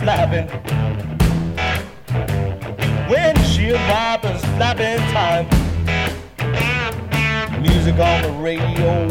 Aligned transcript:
Flapping. 0.00 0.48
Windshield 3.10 3.78
wipers 3.90 4.40
flapping 4.56 4.98
time. 5.12 5.46
Music 7.60 7.98
on 7.98 8.22
the 8.22 8.32
radio. 8.40 9.06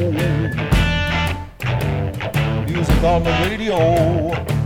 Music 2.65 3.03
on 3.03 3.23
the 3.23 3.31
radio. 3.47 4.58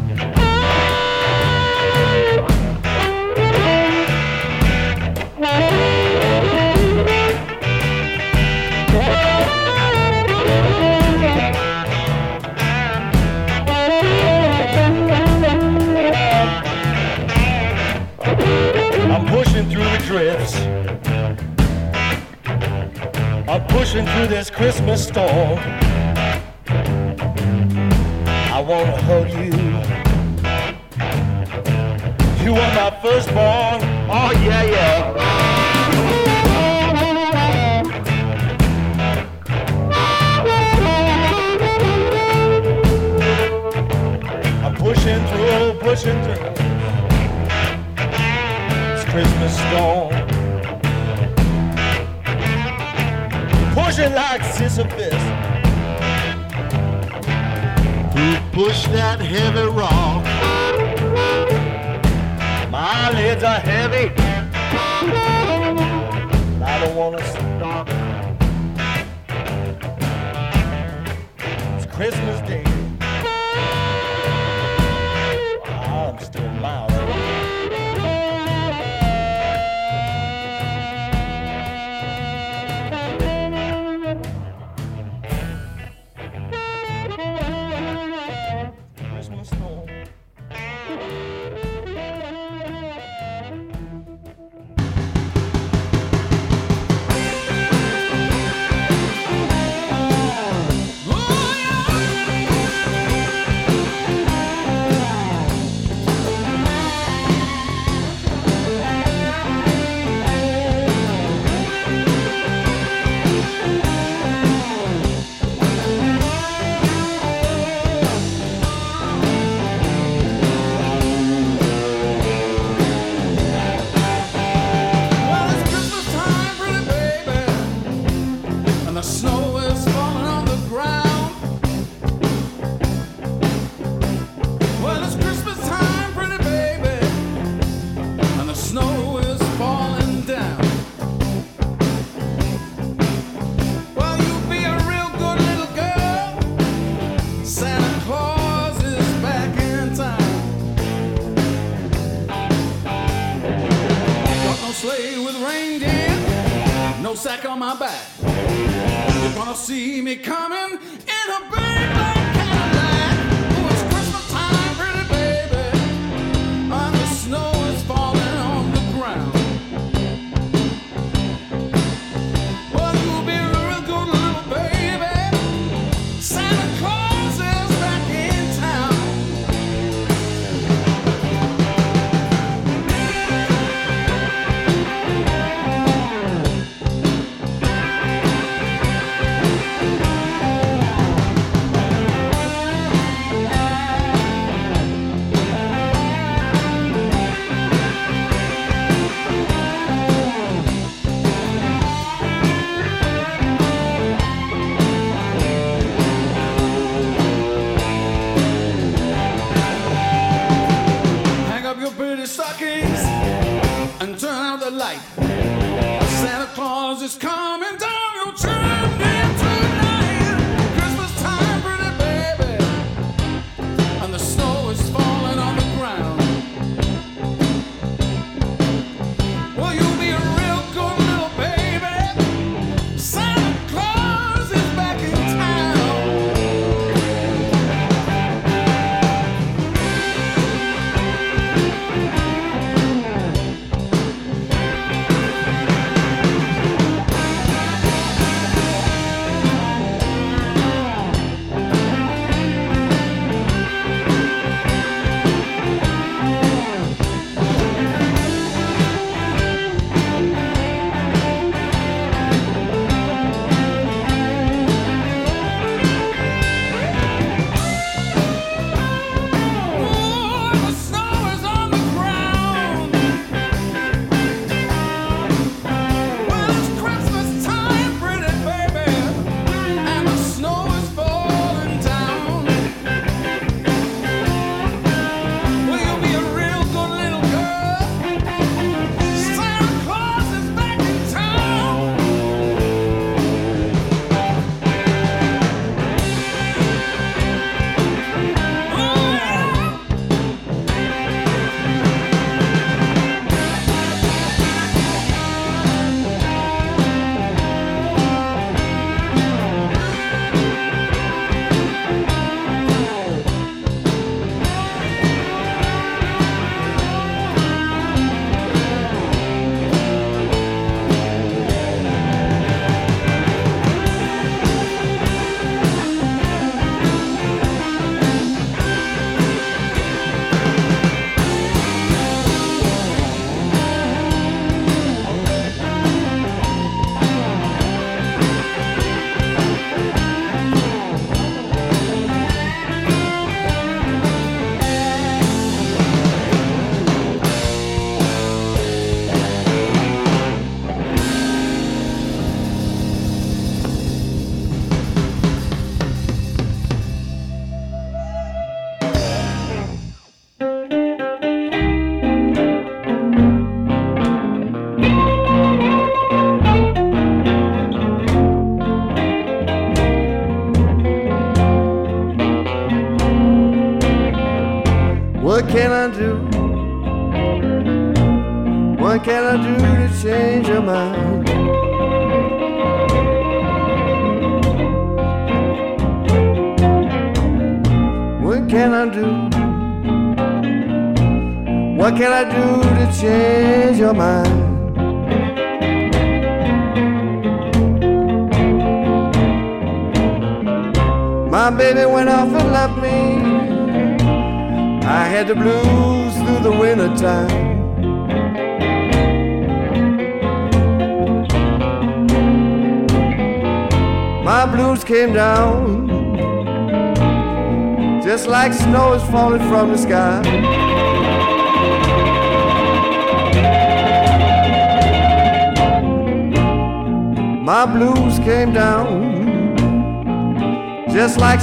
Pushing 23.73 24.05
through 24.05 24.27
this 24.27 24.51
Christmas 24.51 25.07
storm. 25.07 25.57
I 28.55 28.61
wanna 28.61 29.01
hug 29.01 29.29
you. 29.31 29.51
You 32.45 32.51
are 32.53 32.73
my 32.75 32.91
firstborn. 33.01 33.81
Oh 34.09 34.31
yeah, 34.45 34.63
yeah. 34.75 34.99
I'm 44.63 44.75
pushing 44.75 45.25
through, 45.29 45.79
pushing 45.79 46.19
through. 46.23 46.43
It's 48.93 49.05
Christmas 49.05 49.53
storm. 49.67 50.12
Pushing 53.73 54.13
like 54.13 54.43
Sisyphus. 54.43 55.13
Who 58.13 58.37
pushed 58.51 58.91
that 58.91 59.19
heavy 59.19 59.67
rock? 59.69 60.23
My 62.69 63.09
lids 63.11 63.43
are 63.43 63.59
heavy. 63.59 64.11
I 66.63 66.79
don't 66.85 66.95
wanna 66.95 67.23
stop. 67.25 67.89
It's 71.75 71.87
Christmas 71.87 72.41
Day. 72.47 72.72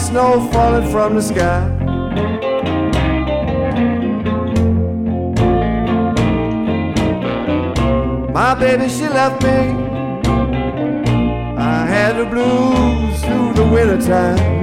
snow 0.00 0.48
falling 0.50 0.90
from 0.90 1.14
the 1.14 1.22
sky. 1.22 1.68
My 8.32 8.54
baby, 8.54 8.88
she 8.88 9.08
left 9.08 9.42
me. 9.42 9.58
I 11.58 11.84
had 11.86 12.16
the 12.16 12.24
blues 12.24 13.20
through 13.22 13.52
the 13.54 13.68
wintertime. 13.70 14.59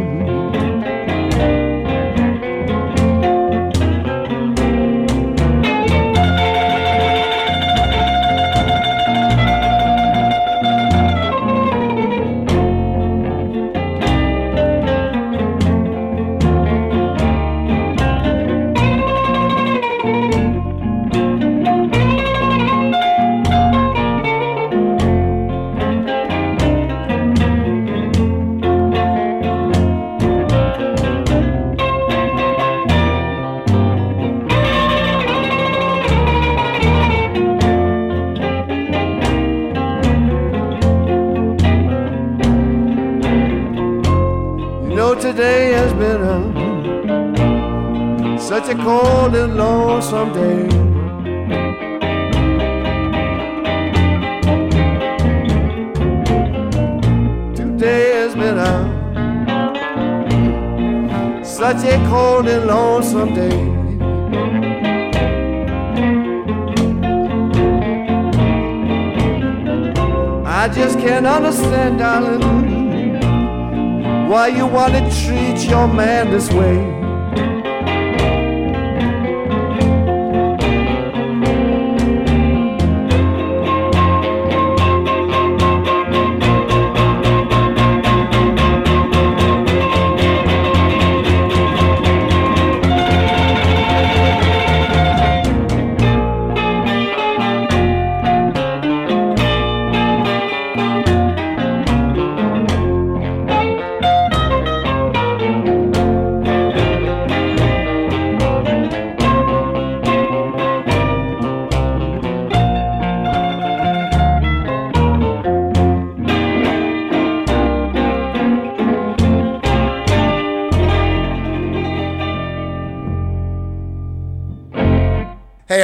I 71.07 71.09
can't 71.09 71.25
understand, 71.25 71.99
darling, 71.99 72.41
why 74.29 74.47
you 74.47 74.67
wanna 74.67 75.09
treat 75.23 75.65
your 75.65 75.87
man 75.87 76.31
this 76.31 76.51
way. 76.51 76.96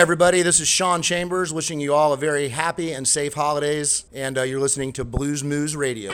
Everybody, 0.04 0.42
this 0.42 0.60
is 0.60 0.68
Sean 0.68 1.02
Chambers 1.02 1.54
wishing 1.54 1.80
you 1.80 1.94
all 1.94 2.12
a 2.12 2.18
very 2.18 2.50
happy 2.50 2.92
and 2.92 3.08
safe 3.08 3.34
holidays. 3.34 4.04
And 4.12 4.38
uh, 4.38 4.42
you're 4.42 4.60
listening 4.60 4.92
to 4.94 5.06
Blues 5.06 5.46
Moose 5.46 5.76
Radio. 5.76 6.12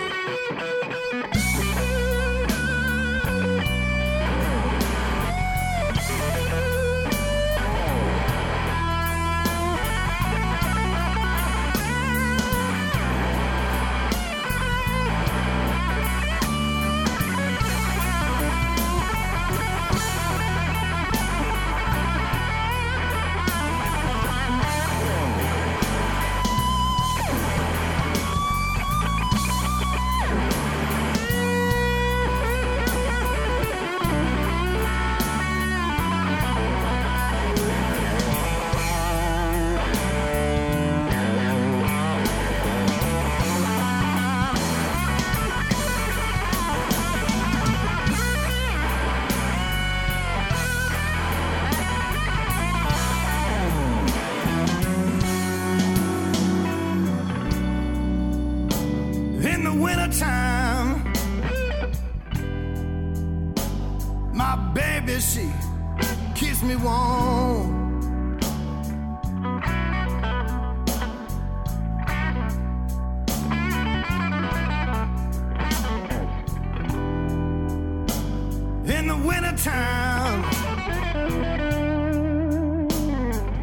The 79.09 79.17
wintertime, 79.17 80.41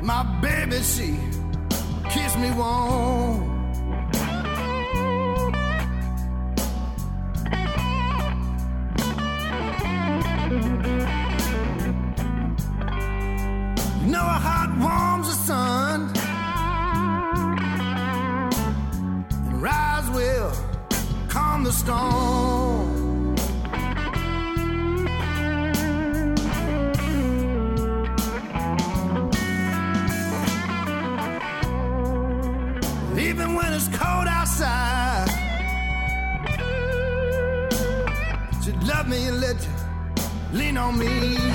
my 0.02 0.24
baby, 0.42 0.82
she 0.82 1.20
keeps 2.10 2.36
me 2.36 2.50
warm. 2.50 3.44
You 14.02 14.10
know 14.10 14.18
how 14.18 14.40
hot 14.48 14.70
warms 14.80 15.28
the 15.28 15.36
sun 15.46 16.10
and 19.46 19.62
rise 19.62 20.10
will 20.10 20.52
calm 21.28 21.62
the 21.62 21.72
storm. 21.72 22.15
On 40.76 40.98
me. 40.98 41.45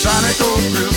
Sunny 0.00 0.32
to 0.32 0.70
blue. 0.70 0.89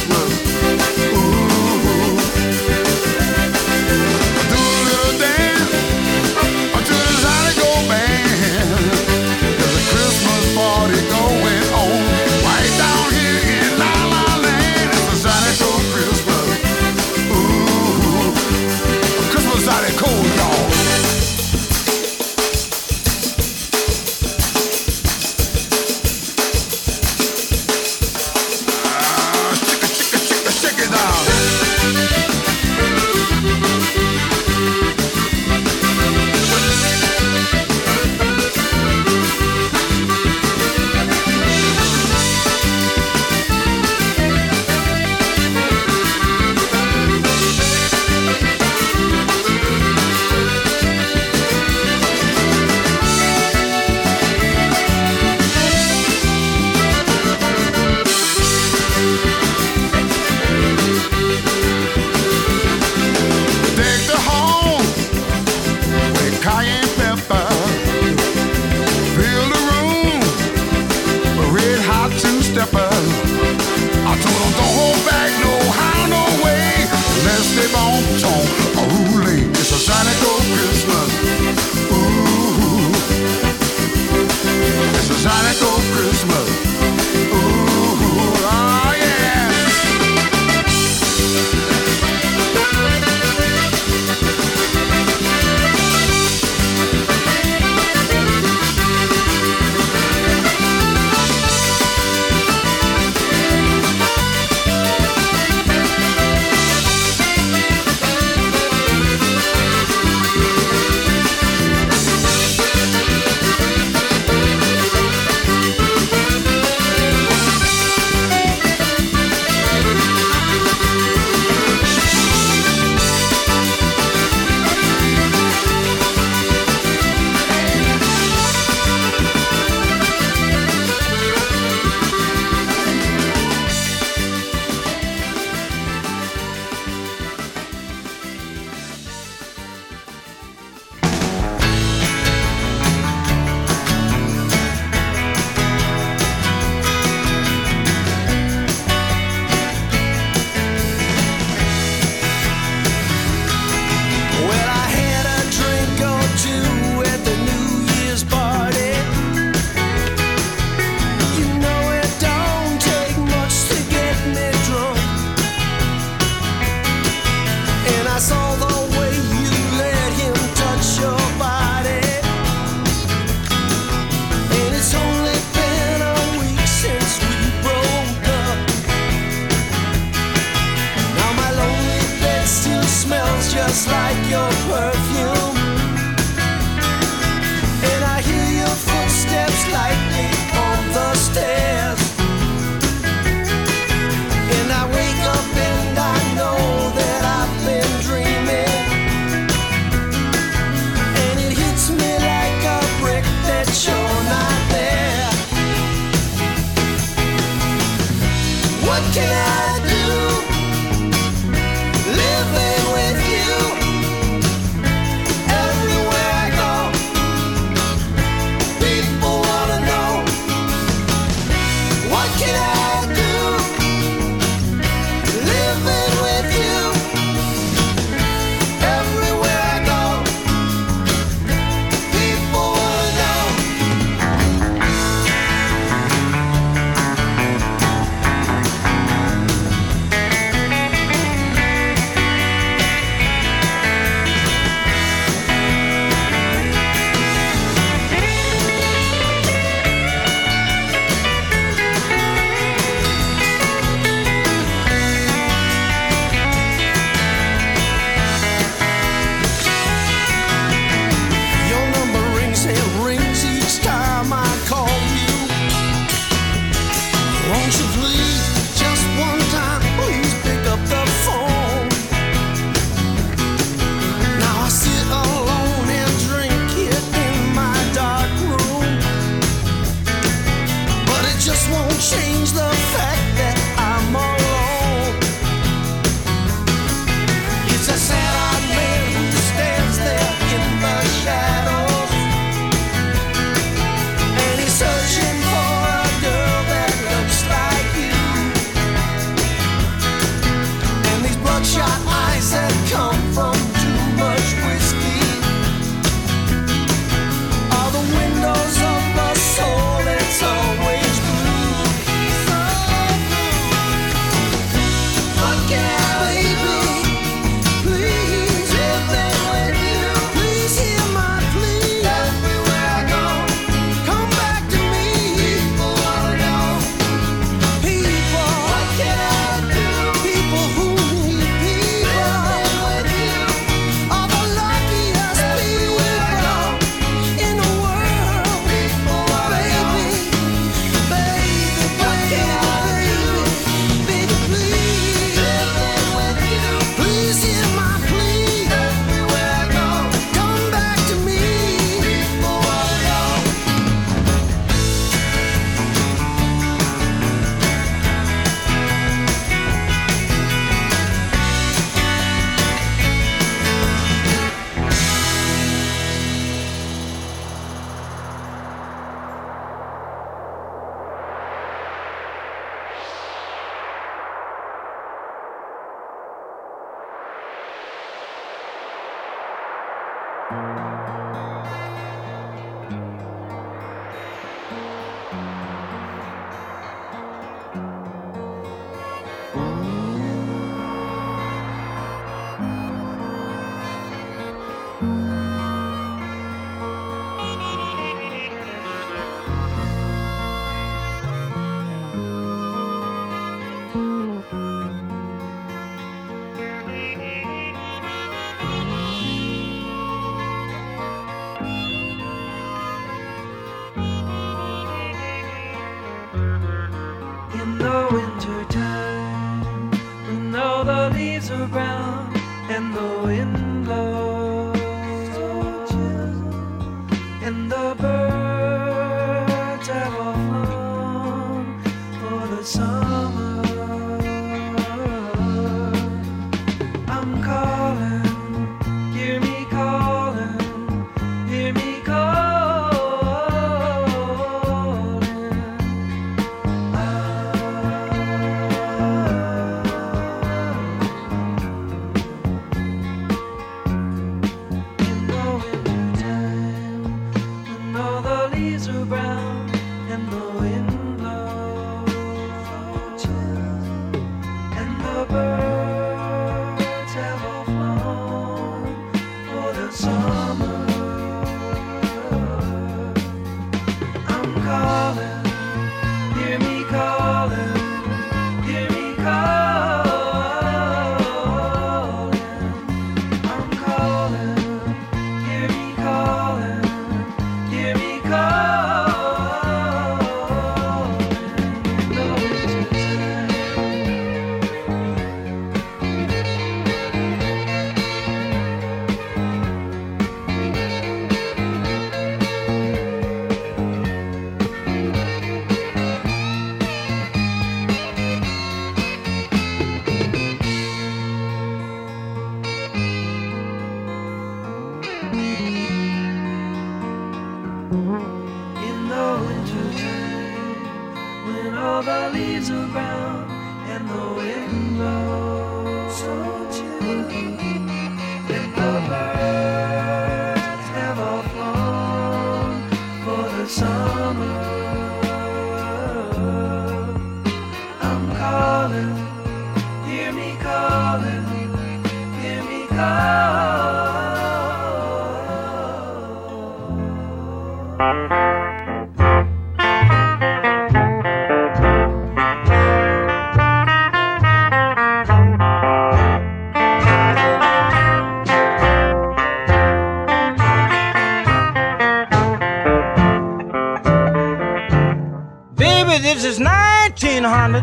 Baby, 566.14 566.26
this 566.26 566.46
is 566.46 566.60
1900. 566.60 567.82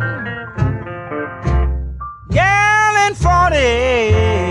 Gallon 2.31 3.15
40. 3.17 4.50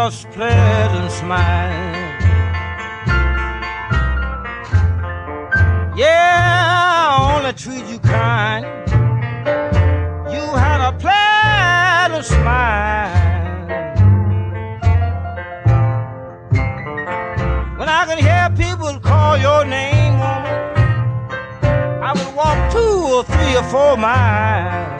Carol's 0.00 0.24
pleasant 0.32 1.12
smile. 1.12 1.94
Yeah, 5.94 7.10
I 7.10 7.36
only 7.36 7.52
treat 7.52 7.84
you 7.84 7.98
kind. 7.98 8.64
You 10.32 10.40
had 10.56 10.80
a 10.88 10.92
pleasant 11.04 12.24
smile. 12.24 13.12
When 17.76 17.88
I 17.90 18.06
can 18.06 18.16
hear 18.16 18.48
people 18.56 18.98
call 19.00 19.36
your 19.36 19.66
name, 19.66 20.14
woman, 20.18 20.56
I 22.02 22.12
would 22.16 22.34
walk 22.34 22.72
two 22.72 23.16
or 23.16 23.24
three 23.24 23.54
or 23.54 23.64
four 23.64 23.98
miles. 23.98 24.99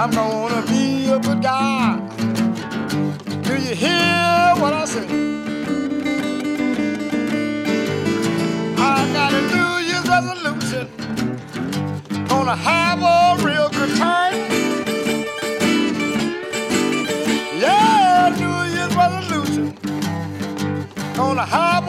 I'm 0.00 0.12
gonna 0.12 0.64
be 0.68 1.10
a 1.10 1.18
good 1.18 1.42
guy. 1.42 1.98
Do 3.42 3.54
you 3.54 3.74
hear 3.74 4.54
what 4.60 4.72
I 4.72 4.84
say? 4.84 5.04
I 8.78 9.12
got 9.12 9.32
a 9.32 9.42
New 9.54 9.72
Year's 9.88 10.08
resolution. 10.08 10.86
Gonna 12.28 12.54
have 12.54 13.02
a 13.02 13.44
real 13.44 13.68
good 13.70 13.96
time. 13.96 14.36
Yeah, 17.58 18.32
New 18.38 18.58
Year's 18.74 18.94
resolution. 18.94 19.76
Gonna 21.16 21.44
have 21.44 21.87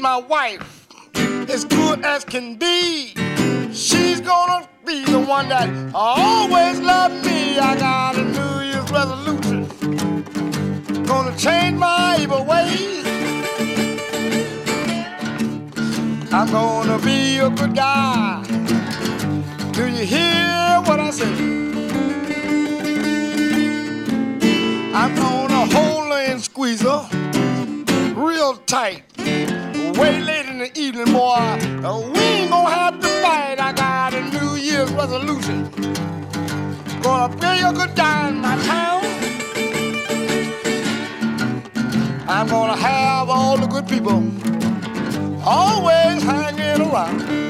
my 0.00 0.16
wife 0.16 0.88
as 1.50 1.64
good 1.64 2.04
as 2.04 2.24
can 2.24 2.56
be. 2.56 3.12
She's 3.72 4.20
gonna 4.20 4.68
be 4.86 5.04
the 5.04 5.20
one 5.20 5.48
that 5.48 5.68
always 5.94 6.80
loved 6.80 7.24
me. 7.26 7.58
I 7.58 7.76
got 7.76 8.16
a 8.16 8.24
New 8.24 8.60
Year's 8.70 8.90
resolution. 8.90 9.66
Gonna 11.04 11.36
change 11.36 11.76
my 11.76 12.16
evil 12.18 12.44
ways. 12.44 13.04
I'm 16.32 16.50
gonna 16.50 16.98
be 16.98 17.38
a 17.38 17.50
good 17.50 17.74
guy. 17.74 18.42
Do 19.72 19.86
you 19.86 20.06
hear 20.06 20.80
what 20.86 20.98
I 20.98 21.10
say? 21.10 21.34
I'm 24.94 25.14
gonna 25.14 25.66
hold 25.74 26.12
her 26.12 26.24
and 26.30 26.40
squeeze 26.40 26.80
her 26.80 27.19
real 28.40 28.56
tight. 28.64 29.02
Way 29.98 30.22
late 30.22 30.46
in 30.46 30.58
the 30.60 30.70
evening, 30.74 31.12
boy, 31.12 31.58
we 32.14 32.20
ain't 32.20 32.50
gonna 32.50 32.70
have 32.70 32.98
to 32.98 33.08
fight. 33.22 33.60
I 33.60 33.70
got 33.72 34.14
a 34.14 34.22
New 34.34 34.56
Year's 34.56 34.90
resolution. 34.92 35.70
Gonna 37.02 37.36
pay 37.36 37.60
a 37.60 37.70
good 37.70 37.94
dime 37.94 38.36
in 38.36 38.40
my 38.40 38.56
town. 38.72 39.02
I'm 42.26 42.48
gonna 42.48 42.76
have 42.76 43.28
all 43.28 43.58
the 43.58 43.66
good 43.66 43.86
people 43.86 44.18
always 45.44 46.22
hanging 46.22 46.80
around. 46.88 47.49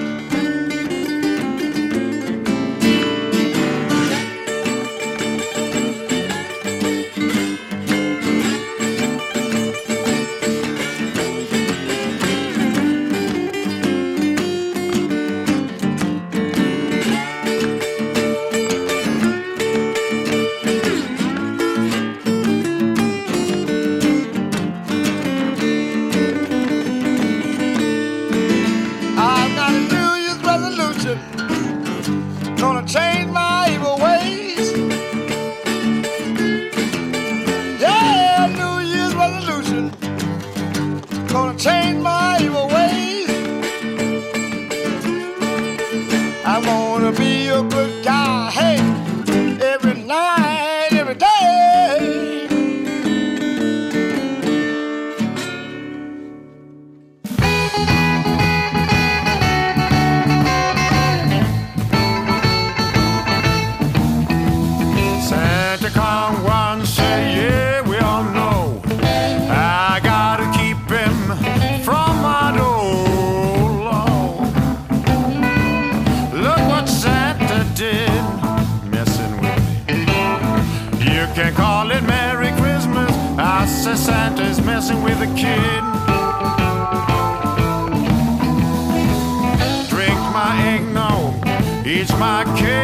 my 92.21 92.45
care. 92.59 92.80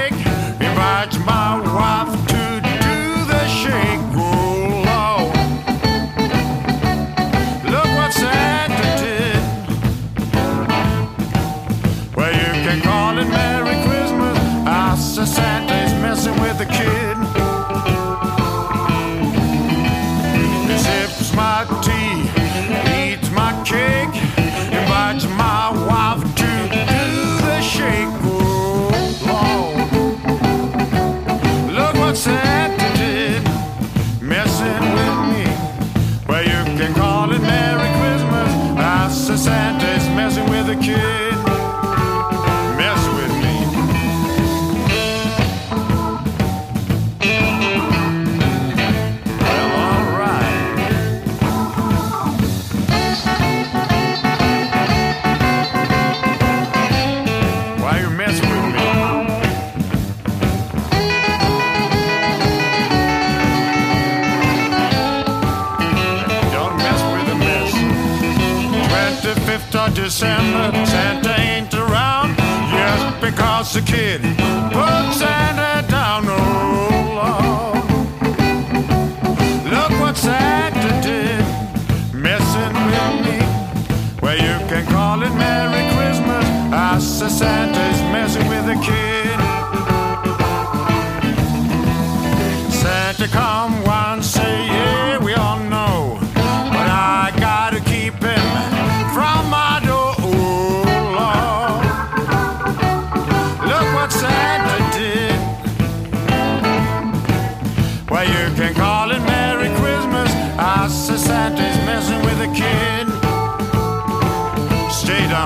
a 73.77 73.83
kid. 73.83 74.23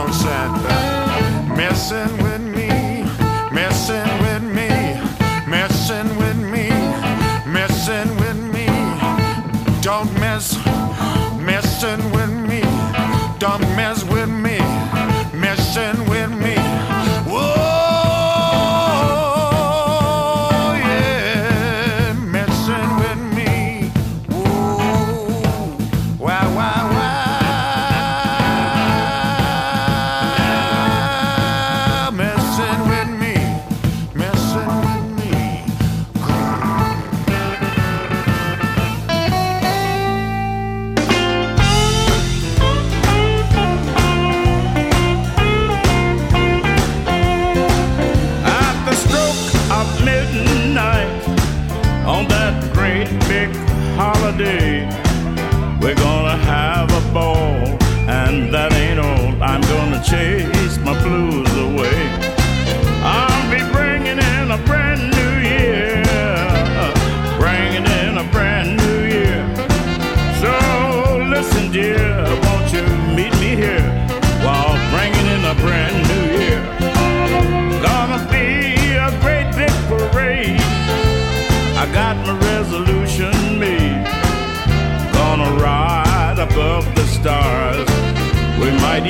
sound 0.08 0.14
sad. 0.14 0.59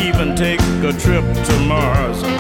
Even 0.01 0.35
take 0.35 0.61
a 0.83 0.93
trip 0.93 1.25
to 1.47 1.59
Mars. 1.67 2.40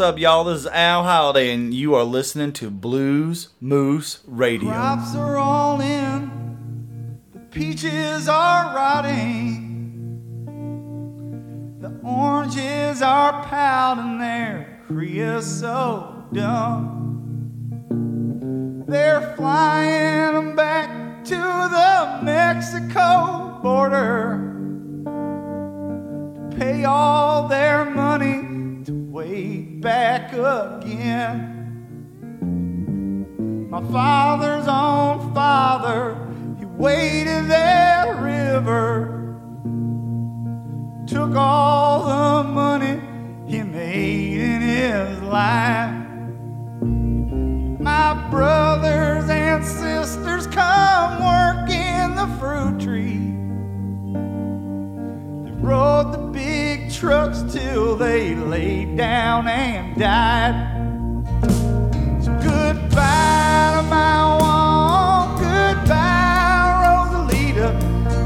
What's 0.00 0.12
up, 0.12 0.18
y'all? 0.18 0.44
This 0.44 0.60
is 0.60 0.66
Al 0.66 1.04
Holliday, 1.04 1.52
and 1.52 1.74
you 1.74 1.94
are 1.94 2.04
listening 2.04 2.54
to 2.54 2.70
Blues 2.70 3.48
Moose 3.60 4.20
Radio. 4.26 4.70
Crops 4.70 5.14
are 5.14 5.36
all 5.36 5.78
in, 5.82 7.18
the 7.34 7.40
peaches 7.40 8.26
are 8.26 8.74
rotting, 8.74 9.66
the 11.82 11.92
oranges 12.02 13.02
are 13.02 13.44
pouting 13.44 14.18
their 14.18 14.80
creosote 14.86 16.32
dumb. 16.32 17.84
They're 18.88 19.34
flying 19.36 20.34
'em 20.34 20.56
back 20.56 21.24
to 21.26 21.36
the 21.36 22.20
Mexico 22.22 23.58
border 23.62 24.46
to 26.48 26.56
pay 26.56 26.86
all 26.86 27.48
their 27.48 27.69
wait 29.20 29.82
back 29.82 30.32
again. 30.32 31.66
My 33.70 33.82
father's 33.92 34.66
own 34.66 35.34
father, 35.34 36.16
he 36.58 36.64
waded 36.64 37.48
that 37.48 38.18
river, 38.18 39.36
took 41.06 41.34
all 41.36 42.06
the 42.06 42.48
money 42.48 42.98
he 43.46 43.62
made 43.62 44.40
in 44.40 44.62
his 44.62 45.20
life. 45.20 45.94
My 47.78 48.14
brothers 48.30 49.28
and 49.28 49.62
sisters 49.62 50.46
come 50.46 51.22
work 51.22 51.68
in 51.68 52.14
the 52.14 52.26
fruit 52.38 52.80
tree. 52.80 53.34
They 55.44 55.52
rode 55.60 56.12
the 56.14 56.30
big 56.32 56.79
trucks 57.00 57.42
till 57.50 57.96
they 57.96 58.34
laid 58.34 58.94
down 58.94 59.48
and 59.48 59.98
died. 59.98 60.54
So 62.22 62.30
goodbye 62.42 63.72
to 63.76 63.82
my 63.88 64.36
Juan, 64.38 65.38
goodbye 65.38 66.76
Rosalita, 66.84 67.68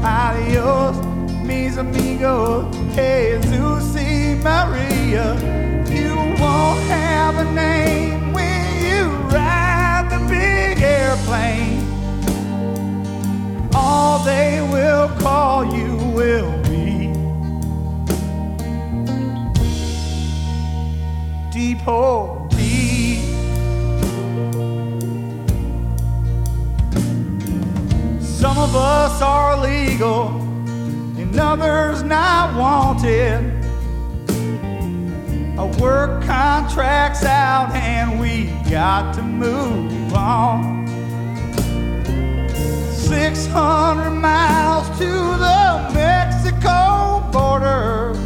adios 0.03 0.97
mis 1.45 1.77
amigos, 1.77 2.65
Jesus 2.93 3.95
y 3.95 4.37
Maria. 4.43 5.35
You 5.89 6.13
won't 6.37 6.81
have 6.89 7.37
a 7.37 7.49
name 7.53 8.33
when 8.33 8.83
you 8.83 9.05
ride 9.31 10.09
the 10.11 10.19
big 10.27 10.81
airplane. 10.81 11.79
All 13.73 14.19
they 14.25 14.59
will 14.69 15.07
call 15.19 15.63
you 15.63 15.95
will 16.13 16.64
deportee. 21.73 23.19
Some 28.21 28.57
of 28.57 28.75
us 28.75 29.21
are 29.21 29.57
legal, 29.57 30.27
and 31.17 31.39
others 31.39 32.03
not 32.03 32.55
wanted. 32.55 33.51
Our 35.57 35.71
work 35.79 36.23
contracts 36.23 37.23
out, 37.23 37.71
and 37.73 38.19
we 38.19 38.51
got 38.69 39.15
to 39.15 39.23
move 39.23 40.13
on. 40.13 40.85
600 42.91 44.11
miles 44.11 44.87
to 44.99 45.09
the 45.45 45.91
Mexico 45.93 47.27
border. 47.31 48.24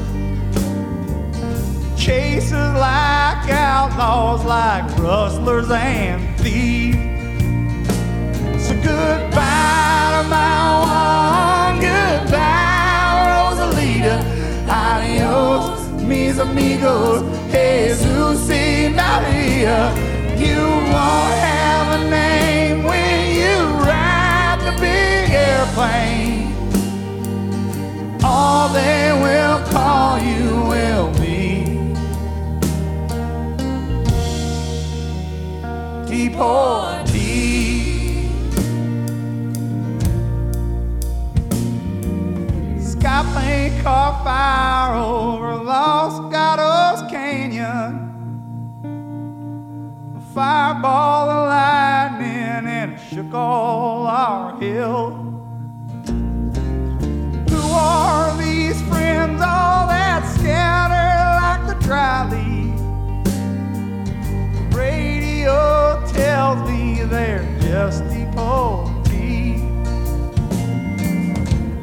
Chases 2.09 2.51
like 2.51 3.51
outlaws, 3.51 4.43
like 4.43 4.83
rustlers 4.97 5.69
and 5.69 6.35
thieves. 6.39 6.97
So 8.65 8.73
goodbye 8.81 10.09
to 10.15 10.27
my 10.27 10.57
Juan, 10.81 11.79
goodbye, 11.79 13.29
Rosalita. 13.29 14.15
Adios, 14.67 15.87
mis 16.01 16.39
amigos, 16.39 17.21
Jesus 17.51 18.49
y 18.49 18.89
Maria. 18.89 19.93
You 20.35 20.65
won't 20.65 21.35
have 21.45 22.01
a 22.01 22.09
name 22.09 22.85
when 22.85 23.35
you 23.35 23.55
ride 23.85 24.57
the 24.65 24.71
big 24.81 25.29
airplane. 25.29 26.18
Skyplane 42.79 43.83
caught 43.83 44.23
fire 44.23 44.95
over 44.95 45.55
Canyon. 47.09 48.07
A 50.15 50.21
fireball 50.33 51.29
of 51.29 51.49
lightning 51.49 52.27
and 52.27 52.93
it 52.93 52.99
shook 53.09 53.33
all 53.33 54.07
our 54.07 54.57
hills. 54.61 55.13
Who 57.49 57.63
are 57.73 58.37
these 58.37 58.81
friends, 58.83 59.41
all 59.41 59.87
that 59.87 60.08
they're 67.09 67.43
just 67.59 68.03
deportees. 68.03 69.63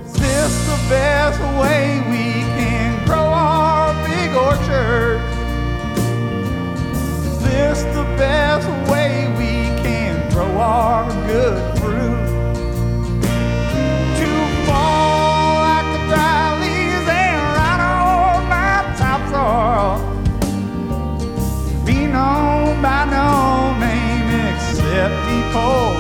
Is 0.05 0.13
this 0.13 0.67
the 0.67 0.89
best 0.89 1.41
way 1.61 2.01
we 2.09 2.45
can 2.57 3.05
grow 3.05 3.19
our 3.19 3.93
big 4.07 4.31
orchard? 4.37 5.21
Is 7.27 7.43
this 7.43 7.83
the 7.95 8.05
best 8.17 8.69
way 8.91 9.27
we 9.37 9.83
can 9.83 10.31
grow 10.31 10.59
our 10.59 11.11
good 11.27 11.79
fruit? 11.81 12.26
Except 25.57 25.96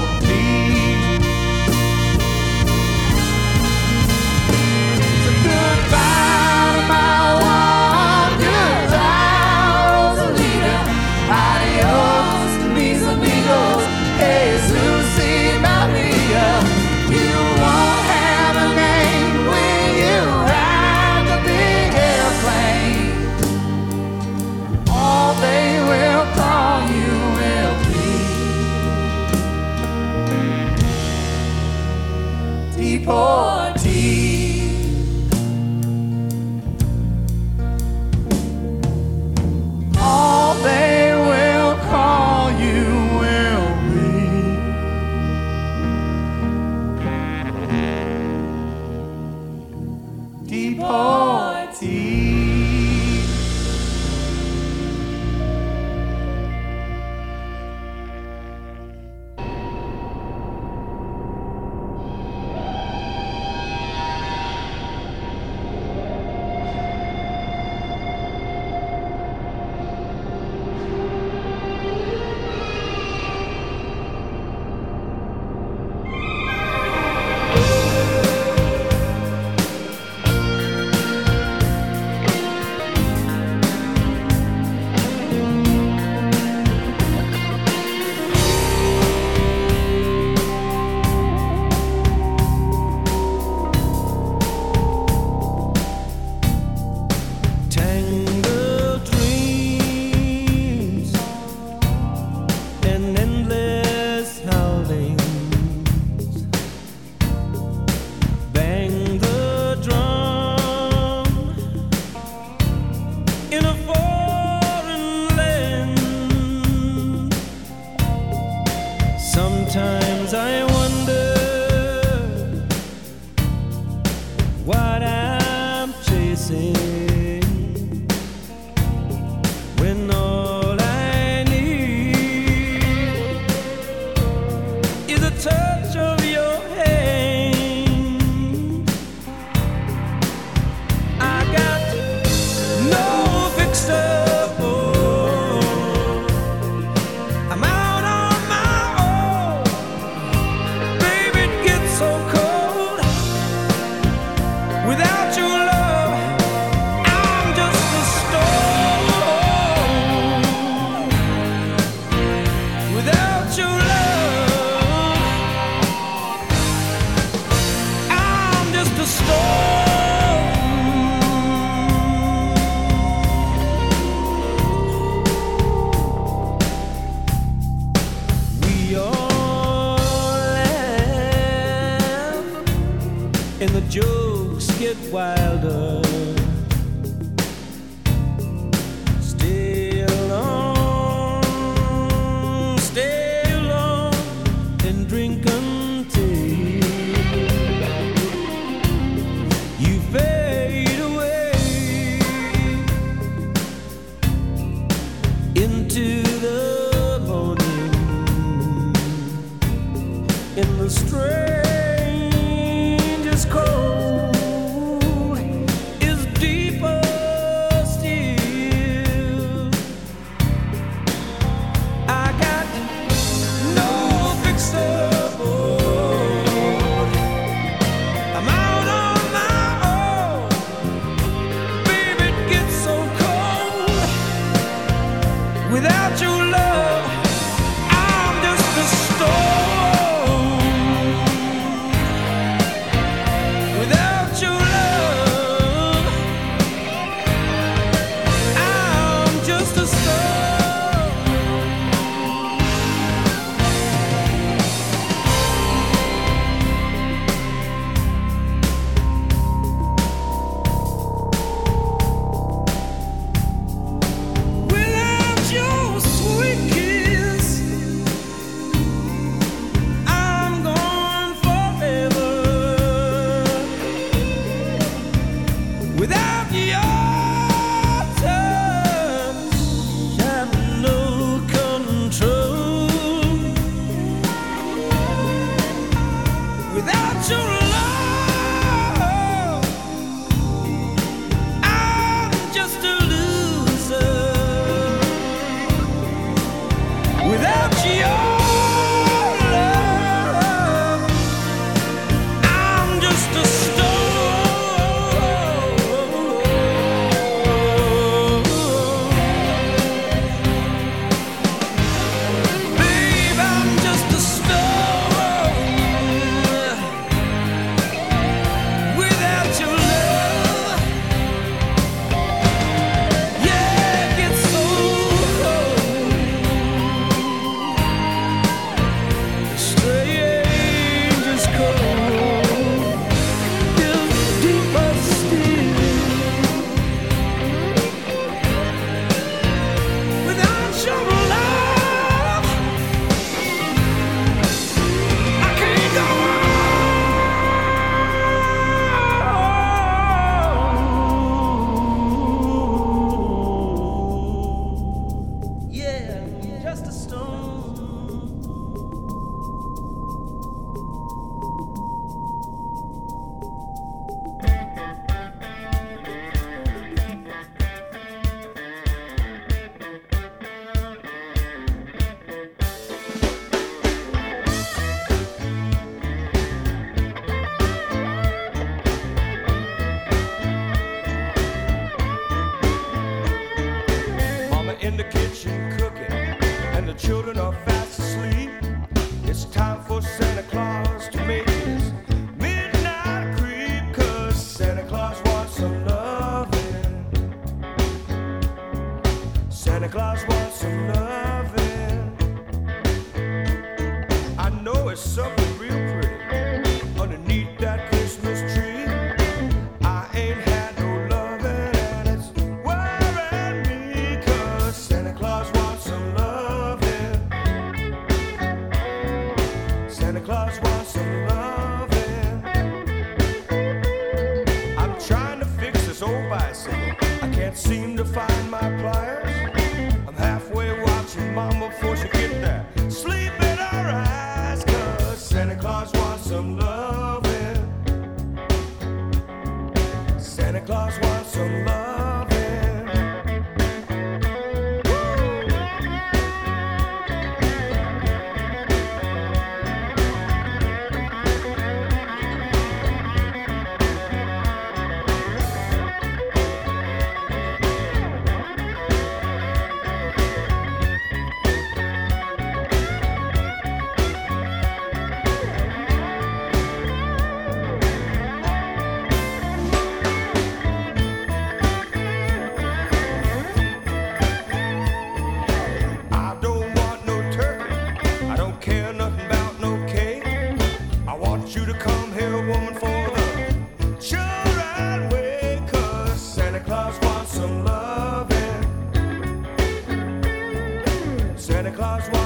stars. 492.00 492.25